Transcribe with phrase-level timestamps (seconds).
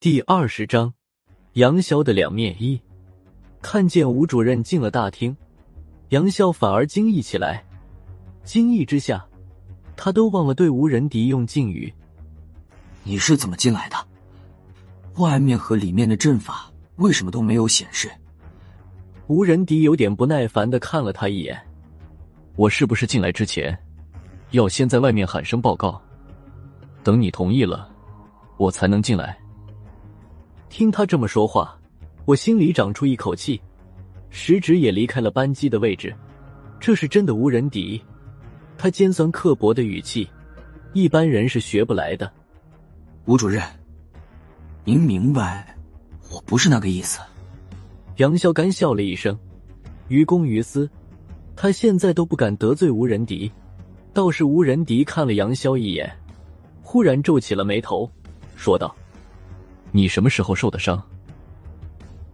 [0.00, 0.94] 第二十章，
[1.54, 2.80] 杨潇的两面一。
[3.60, 5.36] 看见吴主任进了大厅，
[6.10, 7.64] 杨潇反而惊异起来。
[8.44, 9.26] 惊异之下，
[9.96, 11.92] 他都忘了对吴仁迪用敬语
[13.02, 13.96] ：“你是怎么进来的？
[15.16, 18.08] 外面和里面的阵法为什么都没有显示？”
[19.26, 21.60] 吴仁迪有点不耐烦的看了他一眼
[22.54, 23.76] ：“我是不是进来之前，
[24.52, 26.00] 要先在外面喊声报告？
[27.02, 27.90] 等你同意了，
[28.58, 29.36] 我才能进来。”
[30.68, 31.78] 听他这么说话，
[32.24, 33.60] 我心里长出一口气，
[34.30, 36.14] 食指也离开了扳机的位置。
[36.78, 38.00] 这是真的无人敌，
[38.76, 40.28] 他尖酸刻薄的语气，
[40.92, 42.30] 一般人是学不来的。
[43.24, 43.62] 吴主任，
[44.84, 45.74] 您明白，
[46.30, 47.18] 我不是那个意思。
[48.16, 49.36] 杨潇干笑了一声，
[50.08, 50.88] 于公于私，
[51.56, 53.50] 他现在都不敢得罪吴仁迪。
[54.12, 56.10] 倒是吴仁迪看了杨潇一眼，
[56.82, 58.10] 忽然皱起了眉头，
[58.56, 58.94] 说道。
[59.92, 61.02] 你什么时候受的伤？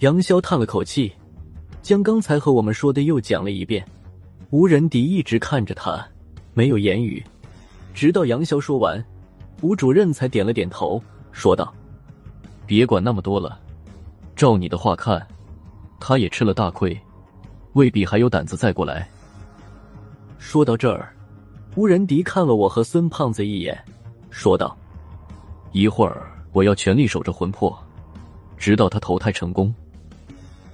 [0.00, 1.12] 杨潇叹了口气，
[1.80, 3.84] 将刚才和我们说的又讲了一遍。
[4.50, 6.06] 吴仁迪一直看着他，
[6.54, 7.24] 没有言语，
[7.94, 9.02] 直到杨潇说完，
[9.60, 11.72] 吴主任才点了点头，说道
[12.66, 13.58] ：“别管那么多了，
[14.36, 15.26] 照你的话看，
[15.98, 16.98] 他也吃了大亏，
[17.72, 19.08] 未必还有胆子再过来。”
[20.38, 21.12] 说到这儿，
[21.74, 23.76] 吴仁迪看了我和孙胖子一眼，
[24.30, 24.76] 说道
[25.72, 27.78] ：“一会儿。”我要全力守着魂魄，
[28.56, 29.74] 直到他投胎成功。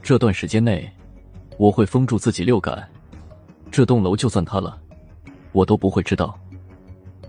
[0.00, 0.88] 这段时间内，
[1.58, 2.88] 我会封住自己六感。
[3.68, 4.80] 这栋楼就算塌了，
[5.50, 6.38] 我都不会知道。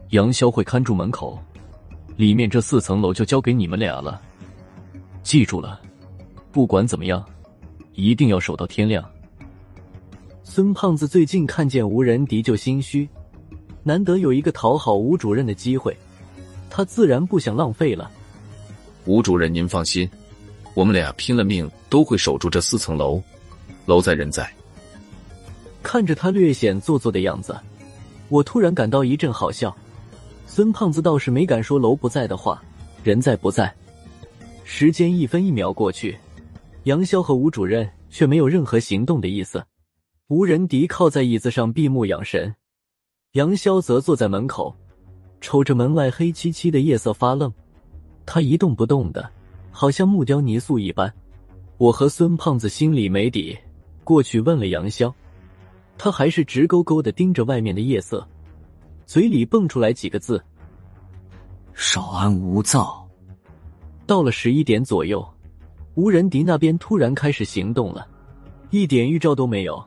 [0.09, 1.39] 杨潇会看住门口，
[2.15, 4.21] 里面这四层楼就交给你们俩了。
[5.23, 5.81] 记住了，
[6.51, 7.25] 不管怎么样，
[7.93, 9.03] 一定要守到天亮。
[10.43, 13.09] 孙胖子最近看见吴仁迪就心虚，
[13.81, 15.97] 难得有一个讨好吴主任的机会，
[16.69, 18.11] 他自然不想浪费了。
[19.05, 20.09] 吴主任，您放心，
[20.73, 23.21] 我们俩拼了命都会守住这四层楼。
[23.85, 24.49] 楼在人在。
[25.81, 27.53] 看着他略显做作的样子，
[28.29, 29.75] 我突然感到一阵好笑。
[30.47, 32.63] 孙胖子倒是没敢说楼不在的话，
[33.03, 33.73] 人在不在？
[34.63, 36.17] 时间一分一秒过去，
[36.83, 39.61] 杨潇和吴主任却没有任何行动的意思。
[40.29, 42.55] 吴仁迪靠在椅子上闭目养神，
[43.33, 44.73] 杨潇则坐在门口，
[45.41, 47.51] 瞅着门外黑漆漆的夜色发愣。
[48.25, 49.29] 他一动不动的，
[49.71, 51.11] 好像木雕泥塑一般。
[51.77, 53.57] 我和孙胖子心里没底，
[54.03, 55.11] 过去问了杨潇，
[55.97, 58.25] 他还是直勾勾的盯着外面的夜色，
[59.05, 60.41] 嘴里蹦出来几个字
[61.73, 63.05] ：“少安勿躁。”
[64.05, 65.25] 到了十一点左右，
[65.95, 68.07] 吴仁迪那边突然开始行动了，
[68.69, 69.83] 一点预兆都没有。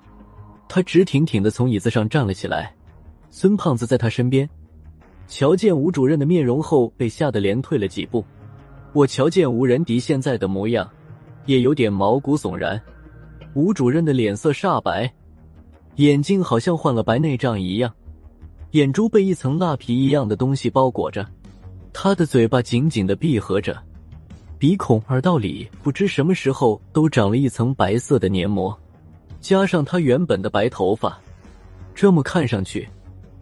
[0.68, 2.74] 他直挺挺的从椅子上站了起来，
[3.30, 4.48] 孙胖子在他身边。
[5.28, 8.24] 瞧见吴主任的面容后，被吓得连退了几步。
[8.92, 10.88] 我瞧见吴仁迪现在的模样，
[11.46, 12.80] 也有点毛骨悚然。
[13.54, 15.12] 吴主任的脸色煞白，
[15.96, 17.92] 眼睛好像患了白内障一样，
[18.72, 21.26] 眼珠被一层蜡皮一样的东西包裹着。
[21.92, 23.76] 他的嘴巴紧紧的闭合着，
[24.58, 28.78] 鼻孔、耳道里不知什么时候都长了一层白色的黏膜，
[29.40, 31.18] 加上他原本的白头发，
[31.94, 32.88] 这么看上去，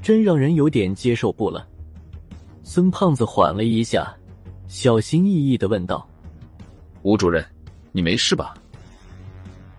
[0.00, 1.66] 真让人有点接受不了。
[2.66, 4.10] 孙胖子缓了一下，
[4.68, 6.04] 小心翼翼的问道
[7.04, 7.44] ：“吴主任，
[7.92, 8.54] 你没事吧？”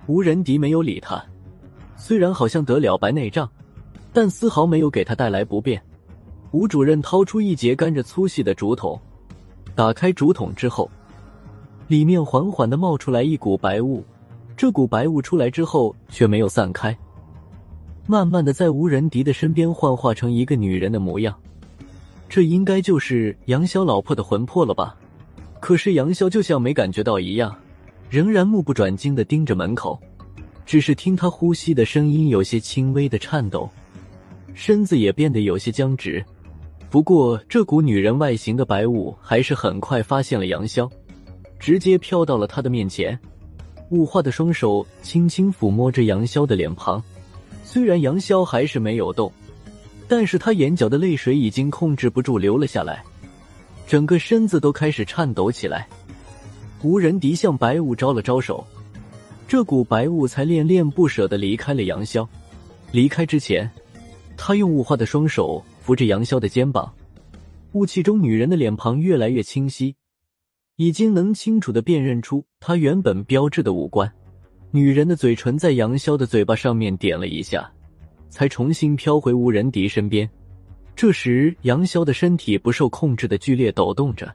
[0.06, 1.22] 吴仁迪没有理他，
[1.98, 3.50] 虽然好像得了白内障，
[4.14, 5.82] 但丝毫没有给他带来不便。
[6.52, 8.98] 吴主任掏出一截干着粗细的竹筒，
[9.74, 10.88] 打开竹筒之后，
[11.88, 14.06] 里面缓缓的冒出来一股白雾。
[14.56, 16.96] 这股白雾出来之后却没有散开，
[18.06, 21.36] 慢慢的在吴仁迪的身边幻化成一个女人的模样。
[22.28, 24.96] 这应该就是杨潇老婆的魂魄了吧？
[25.60, 27.56] 可是杨潇就像没感觉到一样，
[28.10, 30.00] 仍然目不转睛的盯着门口，
[30.66, 33.70] 只是听他呼吸的声音有些轻微的颤抖，
[34.54, 36.24] 身子也变得有些僵直。
[36.90, 40.90] 不过这股女人外形的白雾还是很快发现了杨潇，
[41.60, 43.18] 直接飘到了他的面前。
[43.92, 47.02] 雾化的双手轻轻抚摸着杨潇的脸庞，
[47.64, 49.32] 虽然杨潇还是没有动。
[50.08, 53.04] 但是他眼角的泪水已经控制不住流了下来，
[53.88, 55.88] 整个身子都开始颤抖起来。
[56.84, 58.64] 吴仁迪向白雾招了招手，
[59.48, 62.28] 这股白雾才恋恋不舍的离开了杨潇。
[62.92, 63.70] 离开之前，
[64.38, 66.94] 他用雾化的双手扶着杨潇的肩膀，
[67.72, 69.96] 雾气中女人的脸庞越来越清晰，
[70.76, 74.12] 已经能清楚的辨认出她原本标志的五官。
[74.72, 77.72] 女人的嘴唇在杨潇的嘴巴上面点了一下。
[78.30, 80.30] 才重新飘回吴仁迪身边。
[80.96, 84.34] 这时，杨潇的身体不受控制的剧烈抖动着，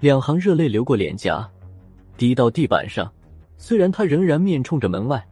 [0.00, 1.48] 两行热泪流过脸颊，
[2.16, 3.10] 滴到地板上。
[3.58, 5.24] 虽然他仍然面冲着门外，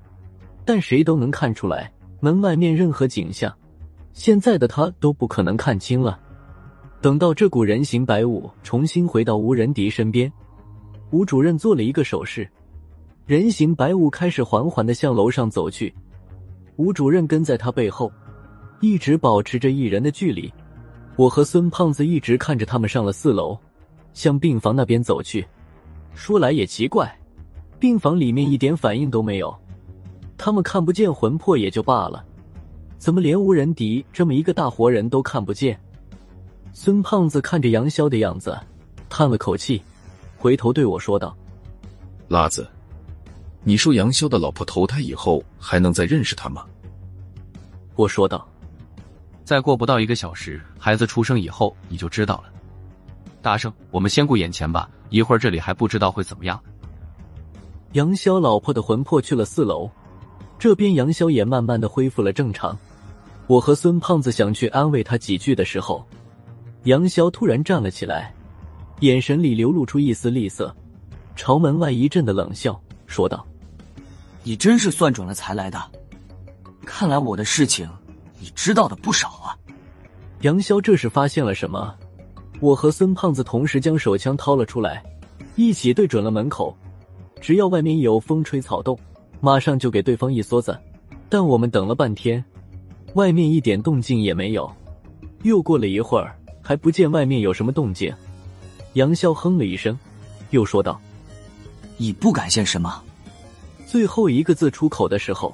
[0.64, 3.52] 但谁都能看出来，门外面任何景象，
[4.12, 6.18] 现在的他都不可能看清了。
[7.00, 10.32] 等到这股人形白雾重新回到吴仁迪身边，
[11.10, 12.48] 吴主任做了一个手势，
[13.26, 15.94] 人形白雾开始缓缓的向楼上走去。
[16.80, 18.10] 吴主任跟在他背后，
[18.80, 20.50] 一直保持着一人的距离。
[21.14, 23.54] 我和孙胖子一直看着他们上了四楼，
[24.14, 25.46] 向病房那边走去。
[26.14, 27.14] 说来也奇怪。
[27.78, 29.54] 病房里面一点反应都没有，
[30.38, 32.24] 他们看不见魂魄也就罢了，
[32.96, 35.78] 怎么连吴仁迪这么一个大活人都看不见？
[36.72, 38.58] 孙胖子看着杨潇的样子，
[39.10, 39.82] 叹了口气，
[40.38, 41.36] 回头对我说道
[42.26, 42.66] ：“辣子，
[43.62, 46.64] 你说杨潇的老婆投胎以后还能再认识他吗？”
[47.96, 48.48] 我说道
[49.44, 52.44] ：“再过不到一个小时，孩子出生以后你就知道了。
[53.42, 56.58] 大圣，我们先顾眼前吧，一会儿这里还不知道会怎么样。”
[57.92, 59.90] 杨潇老婆的魂魄去了四楼，
[60.58, 62.78] 这边杨潇也慢慢的恢复了正常。
[63.46, 66.06] 我和孙胖子想去安慰他几句的时候，
[66.84, 68.32] 杨潇突然站了起来，
[69.00, 70.74] 眼神里流露出一丝厉色，
[71.34, 73.44] 朝门外一阵的冷笑，说道
[74.42, 75.80] ：“你真是算准了才来的，
[76.84, 77.88] 看来我的事情
[78.38, 79.56] 你知道的不少啊。”
[80.42, 81.94] 杨潇这是发现了什么？
[82.60, 85.02] 我和孙胖子同时将手枪掏了出来，
[85.56, 86.76] 一起对准了门口。
[87.40, 88.98] 只要外面有风吹草动，
[89.40, 90.78] 马上就给对方一梭子。
[91.28, 92.42] 但我们等了半天，
[93.14, 94.70] 外面一点动静也没有。
[95.42, 98.14] 又过了一会儿，还不见外面有什么动静。
[98.94, 99.98] 杨潇哼了一声，
[100.50, 101.00] 又说道
[101.96, 103.02] ：“你不敢现身吗？”
[103.90, 105.52] 最后一个字出口的时候，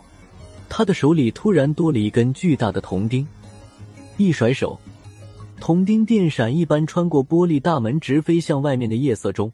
[0.68, 3.26] 他的手里突然多了一根巨大的铜钉，
[4.18, 4.78] 一甩手，
[5.58, 9.50] 铜钉电闪一般穿过玻璃大门，直飞向外面的夜色中。